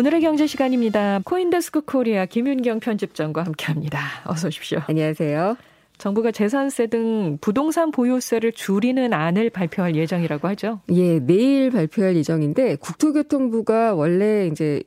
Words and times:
오늘의 0.00 0.22
경제 0.22 0.46
시간입니다. 0.46 1.20
코인데스크 1.26 1.82
코리아 1.82 2.24
김윤경 2.24 2.80
편집장과 2.80 3.42
함께합니다. 3.42 4.00
어서 4.24 4.48
오십시오. 4.48 4.78
안녕하세요. 4.86 5.58
정부가 5.98 6.30
재산세 6.32 6.86
등 6.86 7.36
부동산 7.42 7.90
보유세를 7.90 8.52
줄이는 8.52 9.12
안을 9.12 9.50
발표할 9.50 9.96
예정이라고 9.96 10.48
하죠. 10.48 10.80
예, 10.92 11.18
내일 11.18 11.70
발표할 11.70 12.16
예정인데 12.16 12.76
국토교통부가 12.76 13.92
원래 13.92 14.46
이제 14.46 14.82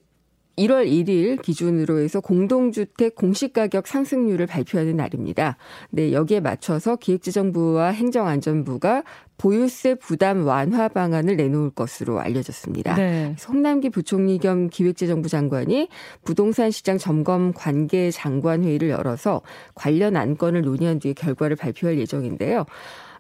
1월 0.58 0.88
1일 0.88 1.42
기준으로 1.42 2.00
해서 2.00 2.20
공동주택 2.22 3.16
공시가격 3.16 3.88
상승률을 3.88 4.46
발표하는 4.46 4.96
날입니다. 4.96 5.58
네, 5.90 6.12
여기에 6.14 6.42
맞춰서 6.42 6.96
기획재정부와 6.96 7.88
행정안전부가 7.90 9.04
보유세 9.38 9.96
부담 9.96 10.46
완화 10.46 10.88
방안을 10.88 11.38
내놓을 11.38 11.72
것으로 11.72 12.20
알려졌습니다. 12.20 12.96
네. 12.96 13.36
송남기 13.38 13.90
부총리 13.90 14.38
겸 14.38 14.70
기획재정부 14.70 15.28
장관이 15.28 15.90
부동산 16.24 16.72
시장 16.72 16.98
점검 16.98 17.52
관계 17.54 18.12
장관 18.12 18.64
회의를 18.64 18.90
열어서 18.90 19.42
관련 19.74 20.16
안건을 20.16 20.62
논의한 20.62 21.00
뒤에 21.00 21.14
결과를 21.14 21.56
발표할 21.56 21.98
예정인데요. 21.98 22.66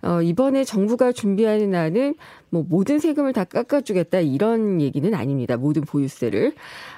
어, 0.04 0.22
이번에 0.22 0.64
정부가 0.64 1.12
준비하는 1.12 1.74
안은 1.74 2.16
뭐 2.50 2.64
모든 2.70 3.00
세금을 3.00 3.34
다 3.34 3.46
깎아주겠다 3.46 4.20
이런 4.20 4.80
얘기는 4.80 5.12
아닙니다. 5.16 5.58
모든 5.58 5.82
보유세를. 5.82 6.54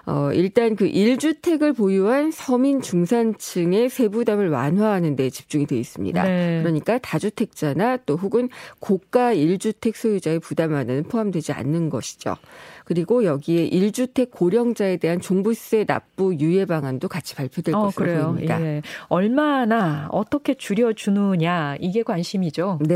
어, 0.05 0.32
일단 0.34 0.76
그 0.76 0.86
1주택을 0.90 1.76
보유한 1.76 2.32
서민 2.32 2.82
중산층의 2.82 3.90
세부담을 3.90 4.49
완화하는 4.49 5.16
데 5.16 5.30
집중이 5.30 5.66
돼 5.66 5.77
있습니다. 5.77 6.23
네. 6.23 6.60
그러니까 6.62 6.98
다주택자나 6.98 7.98
또 8.05 8.18
혹은 8.18 8.49
고가 8.80 9.34
1주택 9.34 9.96
소유자의 9.96 10.40
부담 10.40 10.74
완화는 10.74 11.04
포함되지 11.04 11.54
않는 11.54 11.90
것이죠. 11.90 12.35
그리고 12.84 13.24
여기에 13.24 13.70
1주택 13.70 14.32
고령자에 14.32 14.98
대한 14.98 15.20
종부세 15.20 15.85
납부 15.85 16.35
유예 16.37 16.65
방안도 16.65 17.08
같이 17.08 17.34
발표될 17.35 17.74
어, 17.74 17.85
것으로 17.85 18.05
그래요. 18.05 18.24
보입니다. 18.27 18.62
예. 18.62 18.82
얼마나 19.08 20.08
어떻게 20.12 20.54
줄여주느냐 20.54 21.77
이게 21.80 22.04
관심이죠. 22.04 22.80
네. 22.82 22.95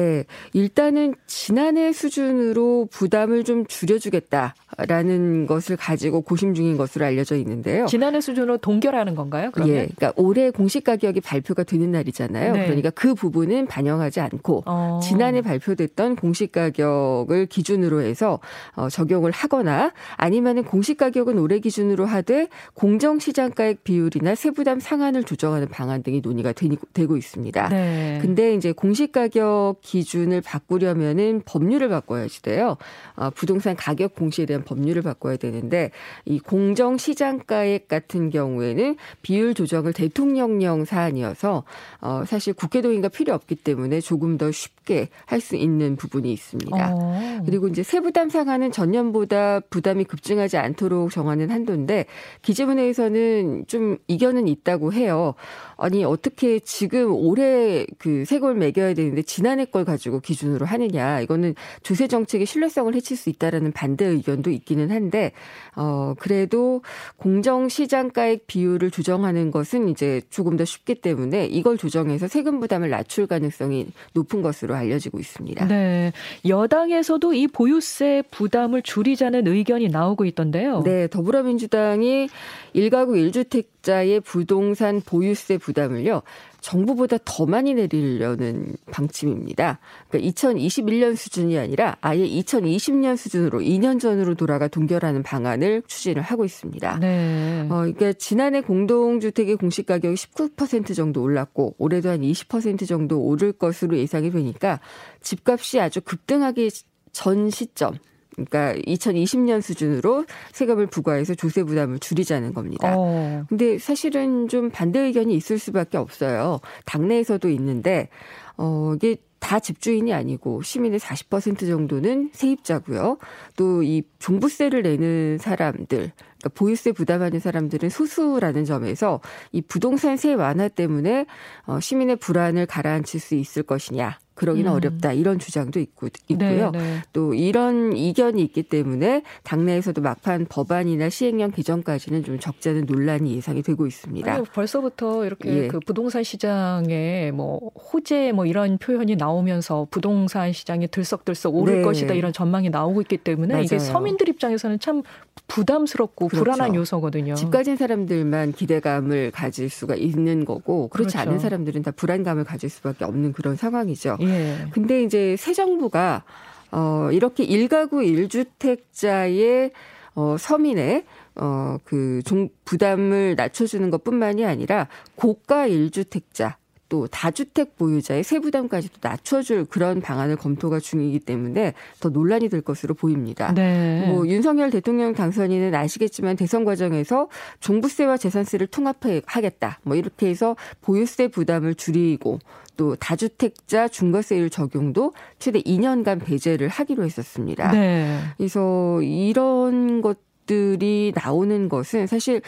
일단은 0.53 1.16
지난해 1.28 1.92
수준으로 1.92 2.59
수준으로 2.59 2.88
부담을 2.92 3.44
좀 3.44 3.66
줄여주겠다라는 3.66 5.47
것을 5.47 5.78
가지고 5.78 6.22
고심 6.22 6.53
중인 6.53 6.78
것으로 6.78 7.06
알려져 7.06 7.36
있는데요. 7.38 7.86
지난해 7.86 8.22
수준으로 8.22 8.58
동결하는 8.58 9.16
건가요? 9.16 9.50
그러면? 9.53 9.75
예, 9.75 9.88
그러니까 9.95 10.14
올해 10.16 10.52
공시 10.52 10.81
가격이 10.81 11.22
발표가 11.22 11.64
되는 11.64 11.91
날이잖아요. 11.91 12.53
네. 12.53 12.66
그러니까 12.66 12.89
그 12.91 13.16
부분은 13.16 13.67
반영하지 13.67 14.19
않고 14.19 14.64
어. 14.66 15.00
지난해 15.02 15.41
발표됐던 15.41 16.16
공시 16.16 16.47
가격을 16.47 17.47
기준으로 17.47 18.02
해서 18.02 18.39
어, 18.75 18.89
적용을 18.89 19.31
하거나 19.31 19.91
아니면은 20.17 20.63
공시 20.63 20.95
가격은 20.95 21.38
올해 21.39 21.59
기준으로 21.59 22.06
하되 22.06 22.47
공정 22.73 23.19
시장가액 23.19 23.84
비율이나 23.84 24.36
세부담 24.36 24.80
상한을 24.80 25.23
조정하는 25.23 25.69
방안 25.69 26.03
등이 26.03 26.22
논의가 26.22 26.53
되고 26.94 27.17
있습니다. 27.17 27.69
네. 27.69 28.19
근데 28.22 28.53
이제 28.53 28.72
공시 28.72 29.11
가격 29.11 29.78
기준을 29.90 30.42
바꾸려면은 30.42 31.42
법률을 31.45 31.90
바꿔야지 31.90 32.40
것인데요. 32.40 32.78
어, 33.16 33.30
부동산 33.32 33.76
가격 33.76 34.16
공시에 34.16 34.46
대한 34.46 34.64
법률을 34.64 35.02
바꿔야 35.02 35.38
되는데 35.38 35.92
이 36.26 36.40
공정 36.40 36.98
시장가액 36.98 37.88
같은 37.88 38.30
경우에는 38.30 38.96
비율 39.22 39.54
조정을 39.54 39.94
대통령령 39.94 40.86
사안이어서 40.86 41.64
어, 42.02 42.23
사실 42.26 42.54
국회 42.54 42.81
동의가 42.81 43.09
필요 43.09 43.34
없기 43.34 43.56
때문에 43.56 44.02
조금 44.02 44.38
더 44.38 44.52
쉽게 44.52 45.09
할 45.26 45.40
수 45.40 45.56
있는 45.56 45.96
부분이 45.96 46.34
있습니다. 46.34 46.92
어. 46.94 47.42
그리고 47.46 47.70
이제 47.70 47.81
세부담 47.81 48.30
상한은 48.30 48.74
전년보다 48.74 49.62
부담이 49.62 50.03
급증하지 50.03 50.58
않도록 50.58 51.12
정하는 51.12 51.50
한도인데 51.50 52.06
기재부내에서는 52.42 53.63
좀 53.68 53.97
이견은 54.09 54.50
있다고 54.50 54.92
해요. 54.92 55.36
아니 55.78 56.03
어떻게 56.03 56.59
지금 56.59 57.13
올해 57.13 57.86
그 58.00 58.25
세골 58.25 58.56
매겨야 58.56 58.94
되는데 58.94 59.22
지난해 59.22 59.63
걸 59.72 59.85
가지고 59.85 60.19
기준으로 60.19 60.66
하느냐 60.66 61.19
이거는 61.22 61.56
조세 61.84 62.07
정책의 62.07 62.46
신뢰성을 62.46 62.94
해칠 62.96 63.16
수 63.18 63.30
있다라는 63.30 63.72
반대 63.72 64.06
의견도 64.06 64.50
있기는 64.52 64.91
한데 64.91 65.31
어 65.75 66.13
그래도 66.19 66.81
공정 67.18 67.69
시장가액 67.69 68.47
비율을 68.47 68.91
조정하는 68.91 69.52
것은 69.52 69.90
이제 69.90 70.22
조금 70.30 70.57
더 70.57 70.66
쉽기 70.66 70.96
때문에 70.96 71.46
이걸 71.47 71.78
조정해서 71.78 72.28
세금 72.28 72.59
부담을 72.59 72.90
낮출 72.90 73.28
가능성이 73.28 73.88
높은 74.13 74.41
것으로 74.41 74.75
알려지고 74.75 75.19
있습니다. 75.19 75.68
네. 75.68 76.12
여당에서도 76.47 77.34
이 77.34 77.47
보유세 77.47 78.24
부담을 78.31 78.81
줄이자는 78.81 79.47
의견이 79.47 79.90
나오고 79.90 80.25
있던데요. 80.25 80.84
네, 80.84 81.07
더불어민주당이 81.07 82.30
1가구 82.75 83.31
1주택자의 83.31 84.24
부동산 84.24 85.01
보유세 85.01 85.57
부담을요. 85.57 86.22
정부보다 86.62 87.18
더 87.25 87.46
많이 87.46 87.74
내리려는 87.74 88.75
방침입니다. 88.92 89.80
그러니까 90.09 90.31
2021년 90.31 91.16
수준이 91.16 91.58
아니라 91.58 91.97
아예 92.02 92.28
2020년 92.28 93.18
수준으로 93.18 93.59
2년 93.59 94.00
전으로 94.00 94.36
돌아가 94.36 94.68
동결하는 94.68 95.24
방안을 95.24 95.84
추진을 95.88 96.22
하고 96.22 96.46
있습니다. 96.46 97.00
네. 97.00 97.68
어, 97.69 97.80
그러니까 97.80 98.14
지난해 98.14 98.62
공동주택의 98.62 99.56
공시 99.56 99.84
가격이 99.84 100.16
19% 100.16 100.96
정도 100.96 101.22
올랐고 101.22 101.75
올해도 101.78 102.09
한 102.09 102.22
20% 102.22 102.88
정도 102.88 103.22
오를 103.22 103.52
것으로 103.52 103.98
예상이 103.98 104.31
되니까 104.31 104.80
집값이 105.22 105.80
아주 105.80 106.02
급등하기 106.02 106.69
전 107.12 107.50
시점 107.50 107.96
그러니까 108.45 108.79
2020년 108.85 109.61
수준으로 109.61 110.25
세금을 110.51 110.88
부과해서 110.88 111.35
조세 111.35 111.63
부담을 111.63 112.00
줄이자는 112.00 112.53
겁니다. 112.53 112.95
어. 112.97 113.45
근데 113.50 113.77
사실은 113.77 114.47
좀 114.47 114.69
반대 114.69 115.00
의견이 115.00 115.35
있을 115.35 115.59
수밖에 115.59 115.97
없어요. 115.97 116.59
당내에서도 116.85 117.50
있는데 117.50 118.09
어 118.57 118.94
이게 118.95 119.17
다 119.39 119.59
집주인이 119.59 120.13
아니고 120.13 120.61
시민의 120.61 121.00
40% 121.00 121.59
정도는 121.59 122.29
세입자고요. 122.33 123.17
또 123.55 123.81
이 123.81 124.03
종부세를 124.19 124.83
내는 124.83 125.38
사람들, 125.38 125.88
그러니까 125.88 126.50
보유세 126.53 126.91
부담하는 126.91 127.39
사람들은 127.39 127.89
소수라는 127.89 128.66
점에서 128.66 129.21
이 129.51 129.61
부동산 129.61 130.17
세 130.17 130.33
완화 130.33 130.67
때문에 130.67 131.25
어 131.66 131.79
시민의 131.79 132.17
불안을 132.17 132.66
가라앉힐 132.66 133.19
수 133.19 133.35
있을 133.35 133.63
것이냐. 133.63 134.19
그러기는 134.39 134.72
음. 134.72 134.75
어렵다 134.75 135.11
이런 135.11 135.38
주장도 135.38 135.81
있고 135.81 136.07
있고요. 136.29 136.72
네, 136.72 136.79
네. 136.79 137.01
또 137.11 137.33
이런 137.33 137.91
이견이 137.91 138.41
있기 138.44 138.63
때문에 138.63 139.23
당내에서도 139.44 140.01
막판 140.01 140.45
법안이나 140.47 141.09
시행령 141.09 141.51
개정까지는 141.51 142.23
좀 142.23 142.39
적잖은 142.39 142.85
논란이 142.85 143.35
예상이 143.35 143.61
되고 143.61 143.85
있습니다. 143.85 144.33
아니, 144.33 144.45
벌써부터 144.45 145.25
이렇게 145.25 145.63
예. 145.63 145.67
그 145.67 145.81
부동산 145.81 146.23
시장에 146.23 147.31
뭐 147.33 147.59
호재 147.91 148.31
뭐 148.31 148.45
이런 148.45 148.77
표현이 148.77 149.17
나오면서 149.17 149.88
부동산 149.91 150.53
시장이 150.53 150.88
들썩들썩 150.88 151.56
오를 151.56 151.77
네. 151.77 151.81
것이다 151.81 152.13
이런 152.13 152.31
전망이 152.31 152.69
나오고 152.69 153.01
있기 153.01 153.17
때문에 153.17 153.53
맞아요. 153.56 153.63
이게 153.63 153.77
서민들 153.77 154.29
입장에서는 154.29 154.79
참 154.79 155.03
부담스럽고 155.47 156.29
그렇죠. 156.29 156.45
불안한 156.45 156.75
요소거든요. 156.75 157.33
집 157.33 157.51
가진 157.51 157.75
사람들만 157.75 158.53
기대감을 158.53 159.31
가질 159.31 159.69
수가 159.69 159.95
있는 159.95 160.45
거고 160.45 160.88
그렇지 160.88 161.16
그렇죠. 161.16 161.29
않은 161.29 161.39
사람들은 161.39 161.81
다 161.81 161.91
불안감을 161.91 162.45
가질 162.45 162.69
수밖에 162.69 163.03
없는 163.03 163.33
그런 163.33 163.57
상황이죠. 163.57 164.17
예. 164.21 164.28
예. 164.29 164.66
근데 164.72 165.03
이제 165.03 165.35
새 165.38 165.53
정부가 165.53 166.23
어 166.72 167.09
이렇게 167.12 167.44
일가구 167.44 168.03
일주택자의 168.03 169.72
어 170.16 170.35
서민의 170.38 171.06
어그 171.35 172.22
부담을 172.66 173.35
낮춰주는 173.35 173.89
것뿐만이 173.89 174.45
아니라 174.45 174.88
고가 175.16 175.68
일주택자 175.68 176.57
또 176.89 177.07
다주택 177.07 177.77
보유자의 177.77 178.24
세부담까지도 178.24 178.97
낮춰줄 179.01 179.65
그런 179.65 180.01
방안을 180.01 180.36
검토가 180.36 180.80
중이기 180.80 181.19
때문에 181.19 181.74
더 182.00 182.09
논란이 182.09 182.50
될 182.50 182.62
것으로 182.62 182.95
보입니다. 182.95 183.53
네. 183.53 184.07
뭐 184.07 184.27
윤석열 184.27 184.71
대통령 184.71 185.13
당선인은 185.13 185.74
아시겠지만 185.75 186.36
대선 186.36 186.65
과정에서 186.65 187.30
종부세와 187.59 188.18
재산세를 188.18 188.68
통합하겠다. 188.68 189.80
뭐 189.83 189.95
이렇게 189.95 190.27
해서 190.27 190.56
보유세 190.81 191.27
부담을 191.27 191.75
줄이고 191.75 192.39
또 192.75 192.95
다주택자 192.95 193.89
중과세율 193.89 194.50
적용도 194.50 195.13
최대 195.38 195.62
2년간 195.62 196.24
배제를 196.24 196.69
하기로 196.69 197.03
했었습니다. 197.03 197.71
네. 197.71 198.19
그래서 198.38 199.01
이런 199.01 200.01
것들이 200.01 201.12
나오는 201.13 201.69
것은 201.69 202.07
사실 202.07 202.42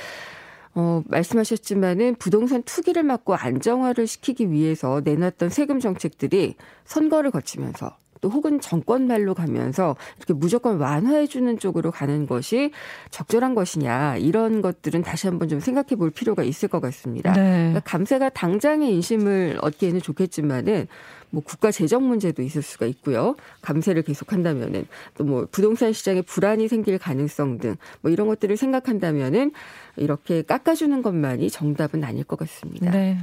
어, 0.74 1.04
말씀하셨지만은 1.08 2.16
부동산 2.16 2.64
투기를 2.64 3.04
막고 3.04 3.36
안정화를 3.36 4.08
시키기 4.08 4.52
위해서 4.52 5.02
내놨던 5.04 5.50
세금 5.50 5.80
정책들이 5.80 6.56
선거를 6.86 7.32
거치면서 7.32 7.98
또 8.22 8.30
혹은 8.30 8.62
정권 8.62 9.08
말로 9.08 9.34
가면서 9.34 9.96
이렇게 10.18 10.34
무조건 10.34 10.78
완화해주는 10.78 11.60
쪽으로 11.60 11.92
가는 11.92 12.28
것이 12.28 12.72
적절한 13.10 13.56
것이냐 13.56 14.18
이런 14.18 14.62
것들은 14.62 15.02
다시 15.02 15.28
한번 15.28 15.50
좀 15.50 15.60
생각해 15.60 15.96
볼 15.98 16.12
필요가 16.12 16.44
있을 16.44 16.70
것 16.70 16.80
같습니다. 16.80 17.34
네. 17.34 17.42
그러니까 17.42 17.80
감세가 17.82 18.30
당장의 18.30 18.94
인심을 18.94 19.58
얻기에는 19.62 20.02
좋겠지만은 20.02 20.88
뭐 21.34 21.42
국가 21.46 21.72
재정 21.72 22.08
문제도 22.08 22.42
있을 22.42 22.62
수가 22.62 22.86
있고요. 22.86 23.36
감세를 23.62 24.04
계속한다면은 24.04 24.86
또 25.18 25.24
뭐 25.24 25.48
부동산 25.50 25.94
시장에 25.94 26.22
불안이 26.22 26.68
생길 26.68 26.98
가능성 26.98 27.58
등 27.60 27.76
뭐 28.02 28.12
이런 28.12 28.28
것들을 28.28 28.58
생각한다면은 28.58 29.52
이렇게 29.96 30.42
깎아주는 30.42 31.02
것만이 31.02 31.50
정답은 31.50 32.04
아닐 32.04 32.24
것 32.24 32.38
같습니다. 32.40 32.92
네. 32.92 33.18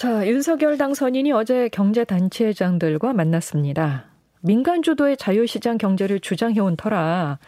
자, 0.00 0.26
윤석열 0.26 0.78
당선인이 0.78 1.30
어제 1.32 1.68
경제단체장들과 1.68 3.12
만났습니다. 3.12 4.06
민간 4.40 4.82
주도의 4.82 5.18
자유시장 5.18 5.76
경제를 5.76 6.20
주장해온 6.20 6.78
터라 6.78 7.38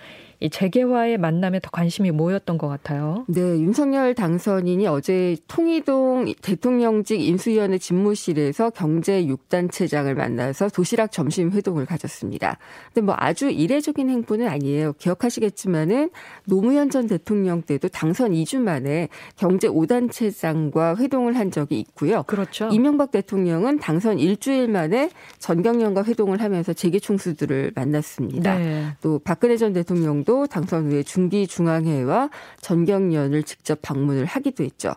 이 0.42 0.50
재개화의 0.50 1.18
만남에 1.18 1.60
더 1.60 1.70
관심이 1.70 2.10
모였던 2.10 2.58
것 2.58 2.66
같아요. 2.66 3.24
네, 3.28 3.40
윤석열 3.40 4.12
당선인이 4.12 4.88
어제 4.88 5.36
통이동 5.46 6.32
대통령직 6.42 7.20
인수위원회 7.20 7.78
집무실에서 7.78 8.70
경제 8.70 9.24
6단체장을 9.24 10.12
만나서 10.14 10.68
도시락 10.70 11.12
점심 11.12 11.52
회동을 11.52 11.86
가졌습니다. 11.86 12.58
근데 12.92 13.06
뭐 13.06 13.14
아주 13.16 13.50
이례적인 13.50 14.10
행보는 14.10 14.48
아니에요. 14.48 14.94
기억하시겠지만은 14.94 16.10
노무현 16.46 16.90
전 16.90 17.06
대통령 17.06 17.62
때도 17.62 17.88
당선 17.88 18.32
2주 18.32 18.58
만에 18.58 19.10
경제 19.36 19.68
5단체장과 19.68 20.98
회동을 20.98 21.36
한 21.36 21.52
적이 21.52 21.78
있고요. 21.78 22.24
그렇죠. 22.24 22.68
이명박 22.72 23.12
대통령은 23.12 23.78
당선 23.78 24.18
일주일 24.18 24.66
만에 24.66 25.08
전경련과 25.38 26.02
회동을 26.02 26.40
하면서 26.40 26.72
재계 26.72 26.98
총수들을 26.98 27.72
만났습니다. 27.76 28.58
네. 28.58 28.86
또 29.00 29.20
박근혜 29.20 29.56
전 29.56 29.72
대통령도 29.72 30.31
또 30.32 30.46
당선 30.46 30.90
후에 30.90 31.02
중기중앙회와 31.02 32.30
전경련을 32.62 33.42
직접 33.42 33.82
방문을 33.82 34.24
하기도 34.24 34.64
했죠. 34.64 34.94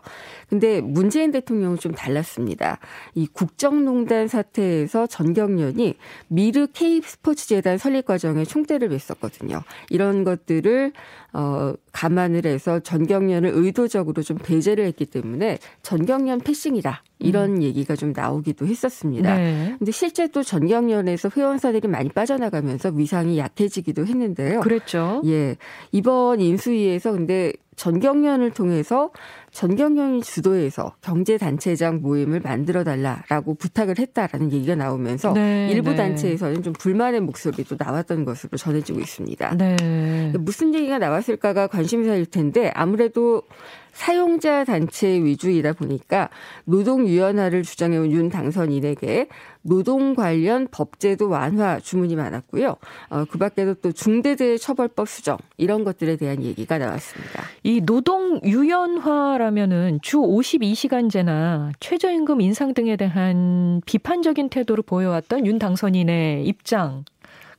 근데 0.48 0.80
문재인 0.80 1.30
대통령은 1.30 1.76
좀 1.76 1.92
달랐습니다. 1.92 2.78
이 3.14 3.26
국정농단 3.26 4.28
사태에서 4.28 5.06
전경련이 5.06 5.96
미르 6.28 6.68
K스포츠 6.72 7.48
재단 7.48 7.76
설립 7.76 8.06
과정에 8.06 8.44
총대를 8.44 8.88
맸었거든요. 8.88 9.62
이런 9.90 10.24
것들을 10.24 10.92
어 11.38 11.74
감안을 11.92 12.46
해서 12.46 12.80
전경련을 12.80 13.50
의도적으로 13.52 14.22
좀 14.22 14.38
배제를 14.38 14.86
했기 14.86 15.04
때문에 15.04 15.58
전경련 15.82 16.40
패싱이다. 16.40 17.02
이런 17.18 17.56
음. 17.56 17.62
얘기가 17.62 17.94
좀 17.94 18.14
나오기도 18.16 18.66
했었습니다. 18.66 19.36
네. 19.36 19.74
근데 19.78 19.92
실제 19.92 20.28
또 20.28 20.42
전경련에서 20.42 21.28
회원사들이 21.36 21.88
많이 21.88 22.08
빠져나가면서 22.08 22.88
위상이 22.88 23.36
약해지기도 23.36 24.06
했는데요. 24.06 24.60
그랬죠. 24.60 25.20
예. 25.26 25.56
이번 25.92 26.40
인수위에서 26.40 27.12
근데 27.12 27.52
전경련을 27.76 28.50
통해서 28.50 29.10
전경련이 29.52 30.22
주도해서 30.22 30.94
경제단체장 31.02 32.00
모임을 32.02 32.40
만들어 32.40 32.84
달라라고 32.84 33.54
부탁을 33.54 33.98
했다라는 33.98 34.52
얘기가 34.52 34.74
나오면서 34.74 35.32
네, 35.32 35.68
일부 35.70 35.90
네. 35.90 35.96
단체에서는 35.96 36.62
좀 36.62 36.72
불만의 36.72 37.20
목소리도 37.20 37.76
나왔던 37.78 38.24
것으로 38.24 38.56
전해지고 38.58 39.00
있습니다. 39.00 39.56
네. 39.56 40.32
무슨 40.38 40.74
얘기가 40.74 40.98
나왔을까가 40.98 41.68
관심사일 41.68 42.26
텐데 42.26 42.70
아무래도 42.74 43.42
사용자 43.96 44.64
단체 44.64 45.08
위주이다 45.08 45.72
보니까 45.72 46.28
노동유연화를 46.64 47.62
주장해온 47.62 48.12
윤 48.12 48.28
당선인에게 48.28 49.28
노동 49.62 50.14
관련 50.14 50.68
법제도 50.70 51.30
완화 51.30 51.80
주문이 51.80 52.14
많았고요. 52.14 52.76
어, 53.08 53.24
그 53.24 53.38
밖에도 53.38 53.72
또 53.74 53.92
중대재해처벌법 53.92 55.08
수정 55.08 55.38
이런 55.56 55.82
것들에 55.82 56.16
대한 56.16 56.42
얘기가 56.44 56.76
나왔습니다. 56.76 57.42
이 57.62 57.80
노동 57.80 58.38
유연화라면은 58.44 60.00
주 60.02 60.18
52시간제나 60.18 61.72
최저임금 61.80 62.42
인상 62.42 62.74
등에 62.74 62.96
대한 62.96 63.80
비판적인 63.86 64.50
태도를 64.50 64.84
보여왔던 64.86 65.46
윤 65.46 65.58
당선인의 65.58 66.44
입장 66.44 67.06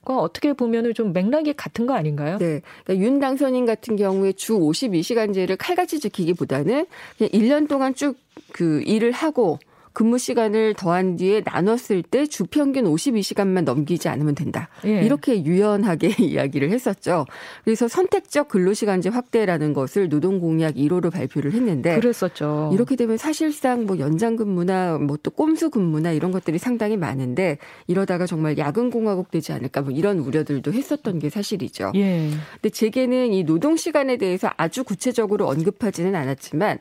과 0.08 0.20
어떻게 0.20 0.54
보면은 0.54 0.94
좀 0.94 1.12
맥락이 1.12 1.54
같은 1.54 1.86
거 1.86 1.94
아닌가요? 1.94 2.38
네. 2.38 2.62
그러니까 2.86 3.06
윤 3.06 3.20
당선인 3.20 3.66
같은 3.66 3.98
경우에 3.98 4.32
주 4.32 4.54
52시간제를 4.58 5.58
칼같이 5.60 6.00
지키기보다는 6.00 6.86
그냥 7.18 7.30
1년 7.32 7.68
동안 7.68 7.94
쭉 7.94 8.18
그 8.52 8.82
일을 8.86 9.12
하고 9.12 9.60
근무 9.98 10.20
시간을 10.20 10.76
더한 10.76 11.16
뒤에 11.16 11.42
나눴을 11.44 12.04
때 12.04 12.28
주평균 12.28 12.84
52시간만 12.86 13.64
넘기지 13.64 14.10
않으면 14.10 14.36
된다. 14.36 14.70
예. 14.86 15.02
이렇게 15.02 15.44
유연하게 15.44 16.18
이야기를 16.24 16.70
했었죠. 16.70 17.26
그래서 17.64 17.88
선택적 17.88 18.48
근로시간제 18.48 19.10
확대라는 19.10 19.74
것을 19.74 20.08
노동공약 20.08 20.76
1호로 20.76 21.12
발표를 21.12 21.54
했는데 21.54 21.96
그랬었죠. 21.96 22.70
이렇게 22.76 22.96
되면 22.96 23.18
사실상 23.18 23.88
뭐 23.88 23.98
연장 23.98 24.36
근무나 24.36 25.00
뭐 25.00 25.18
또 25.24 25.32
꼼수 25.32 25.72
근무나 25.72 26.12
이런 26.12 26.32
것들이 26.32 26.60
상당히 26.60 26.96
많은데 26.96 27.58
이러다가 27.88 28.28
정말 28.28 28.56
야근 28.60 28.92
공화국 28.92 29.32
되지 29.32 29.52
않을까 29.52 29.82
뭐 29.82 29.92
이런 29.92 30.20
우려들도 30.20 30.74
했었던 30.74 31.18
게 31.18 31.32
사실이죠. 31.32 31.94
예. 31.96 32.30
근데 32.54 32.70
제게는 32.70 33.34
이 33.34 33.44
노동 33.44 33.78
시간에 33.78 34.18
대해서 34.18 34.52
아주 34.58 34.84
구체적으로 34.84 35.48
언급하지는 35.48 36.14
않았지만 36.14 36.78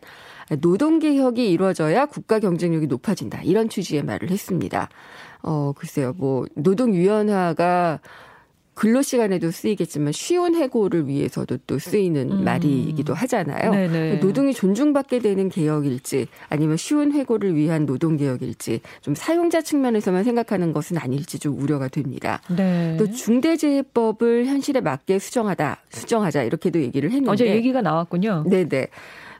노동 0.61 0.99
개혁이 0.99 1.51
이루어져야 1.51 2.07
국가 2.07 2.39
경쟁력이 2.39 2.87
높아진다. 2.87 3.43
이런 3.43 3.69
취지의 3.69 4.05
말을 4.05 4.31
했습니다. 4.31 4.89
어, 5.43 5.73
글쎄요. 5.77 6.13
뭐 6.17 6.47
노동 6.55 6.95
유연화가 6.95 8.01
근로 8.77 9.01
시간에도 9.01 9.51
쓰이겠지만 9.51 10.13
쉬운 10.13 10.55
해고를 10.55 11.09
위해서도 11.09 11.57
또 11.67 11.79
쓰이는 11.79 12.31
음. 12.31 12.45
말이기도 12.45 13.15
하잖아요. 13.15 13.71
네네. 13.71 14.17
노동이 14.19 14.53
존중받게 14.53 15.21
되는 15.21 15.49
개혁일지 15.49 16.27
아니면 16.51 16.77
쉬운 16.77 17.13
해고를 17.13 17.57
위한 17.57 17.87
노동 17.87 18.19
개혁일지 18.19 18.83
좀 19.01 19.15
사용자 19.15 19.63
측면에서만 19.63 20.25
생각하는 20.25 20.75
것은 20.75 20.99
아닐지 20.99 21.39
좀 21.39 21.59
우려가 21.59 21.89
됩니다. 21.89 22.43
네. 22.55 22.97
또 22.99 23.11
중대재해법을 23.11 24.45
현실에 24.45 24.83
맞게 24.83 25.21
수정하다, 25.21 25.79
수정하자 25.89 26.43
이렇게도 26.43 26.83
얘기를 26.83 27.11
했는데 27.11 27.31
어제 27.31 27.47
얘기가 27.47 27.81
나왔군요. 27.81 28.45
네네. 28.47 28.89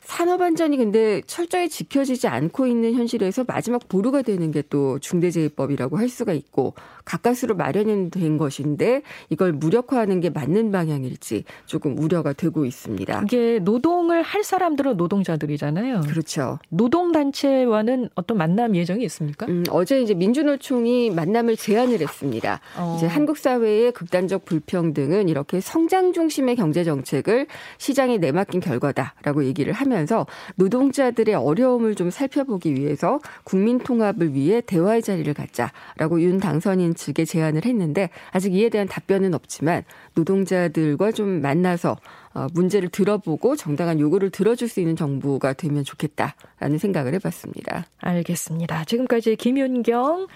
산업 0.07 0.41
안전이 0.41 0.77
근데 0.77 1.21
철저히 1.27 1.69
지켜지지 1.69 2.29
않고 2.29 2.67
있는 2.67 2.95
현실에서 2.95 3.45
마지막 3.47 3.89
보루가 3.89 4.23
되는 4.23 4.53
게 4.53 4.63
또 4.71 4.99
중대재해법이라고 4.99 5.97
할 5.97 6.09
수가 6.09 6.33
있고 6.33 6.75
가까스로 7.05 7.55
마련된 7.55 8.37
것인데 8.37 9.03
이걸 9.31 9.53
무력화하는 9.53 10.21
게 10.21 10.31
맞는 10.31 10.73
방향일지 10.73 11.45
조금 11.67 11.97
우려가 11.99 12.33
되고 12.33 12.65
있습니다. 12.65 13.23
이게 13.25 13.61
노동을 13.61 14.23
할 14.23 14.43
사람들은 14.43 14.97
노동자들이잖아요. 14.97 16.01
그렇죠. 16.09 16.59
노동 16.69 17.13
단체와는 17.13 18.11
어떤 18.17 18.39
만남 18.39 18.75
예정이 18.75 19.05
있습니까? 19.05 19.47
음, 19.47 19.63
어제 19.71 20.01
이제 20.03 20.15
민주노총이 20.15 21.11
만남을 21.11 21.57
제안을 21.57 22.01
했습니다. 22.01 22.61
어. 22.77 22.95
이제 22.97 23.07
한국 23.07 23.39
사회의 23.39 23.93
극단적 23.93 24.45
불평등은 24.45 25.29
이렇게 25.29 25.61
성장 25.61 26.13
중심의 26.13 26.57
경제 26.57 26.83
정책을 26.83 27.47
시장에 27.79 28.19
내맡긴 28.19 28.61
결과다라고 28.61 29.45
얘기를 29.45 29.73
하면 29.73 29.96
하면서 29.97 30.27
노동자들의 30.57 31.35
어려움을 31.35 31.95
좀 31.95 32.11
살펴보기 32.11 32.75
위해서 32.75 33.19
국민 33.45 33.79
통합을 33.79 34.35
위해 34.35 34.61
대화의 34.61 35.03
자리를 35.03 35.33
갖자라고 35.35 36.21
윤 36.23 36.39
당선인 36.39 36.95
측에 36.95 37.25
제안을 37.25 37.65
했는데 37.65 38.11
아직 38.31 38.55
이에 38.55 38.69
대한 38.69 38.87
답변은 38.87 39.35
없지만 39.35 39.85
노동자들과 40.15 41.13
좀 41.13 41.41
만나서 41.41 41.97
어, 42.35 42.47
문제를 42.53 42.91
들어보고 42.91 43.57
정당한 43.57 43.99
요구를 43.99 44.29
들어줄 44.31 44.69
수 44.69 44.81
있는 44.81 44.95
정부가 44.95 45.55
되면 45.55 45.85
좋겠다라는 45.85 46.79
생각을 46.79 47.15
해봤습니다. 47.15 47.87
알겠습니다. 47.99 48.85
지금까지 48.85 49.37
김윤경 49.37 50.27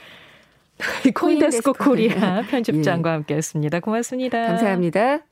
코인데스코 1.14 1.74
코리아 1.74 2.42
편집장과 2.48 3.10
예. 3.10 3.14
함께했습니다. 3.14 3.80
고맙습니다. 3.80 4.46
감사합니다. 4.46 5.29